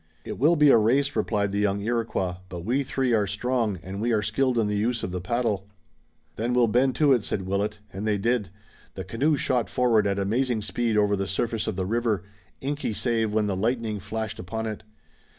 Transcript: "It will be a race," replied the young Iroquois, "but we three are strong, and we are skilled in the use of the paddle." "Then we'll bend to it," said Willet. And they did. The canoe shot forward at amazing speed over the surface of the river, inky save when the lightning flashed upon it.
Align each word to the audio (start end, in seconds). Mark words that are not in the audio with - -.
"It 0.25 0.39
will 0.39 0.55
be 0.55 0.71
a 0.71 0.77
race," 0.79 1.15
replied 1.15 1.51
the 1.51 1.59
young 1.59 1.79
Iroquois, 1.79 2.37
"but 2.49 2.65
we 2.65 2.81
three 2.81 3.13
are 3.13 3.27
strong, 3.27 3.77
and 3.83 4.01
we 4.01 4.11
are 4.11 4.23
skilled 4.23 4.57
in 4.57 4.65
the 4.65 4.75
use 4.75 5.03
of 5.03 5.11
the 5.11 5.21
paddle." 5.21 5.67
"Then 6.37 6.53
we'll 6.53 6.65
bend 6.65 6.95
to 6.95 7.13
it," 7.13 7.23
said 7.23 7.43
Willet. 7.43 7.77
And 7.93 8.07
they 8.07 8.17
did. 8.17 8.49
The 8.95 9.03
canoe 9.03 9.37
shot 9.37 9.69
forward 9.69 10.07
at 10.07 10.17
amazing 10.17 10.63
speed 10.63 10.97
over 10.97 11.15
the 11.15 11.27
surface 11.27 11.67
of 11.67 11.75
the 11.75 11.85
river, 11.85 12.23
inky 12.61 12.93
save 12.93 13.31
when 13.31 13.45
the 13.45 13.55
lightning 13.55 13.99
flashed 13.99 14.39
upon 14.39 14.65
it. 14.65 14.81